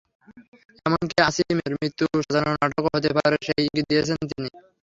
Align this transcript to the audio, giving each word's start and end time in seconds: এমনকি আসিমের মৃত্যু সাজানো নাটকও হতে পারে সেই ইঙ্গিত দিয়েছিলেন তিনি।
এমনকি 0.85 1.17
আসিমের 1.27 1.71
মৃত্যু 1.75 2.05
সাজানো 2.17 2.51
নাটকও 2.53 2.89
হতে 2.93 3.09
পারে 3.17 3.37
সেই 3.47 3.61
ইঙ্গিত 3.65 3.85
দিয়েছিলেন 3.89 4.23
তিনি। 4.31 4.49